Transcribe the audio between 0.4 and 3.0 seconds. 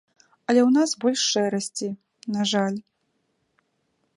Але ў нас больш шэрасці, на жаль.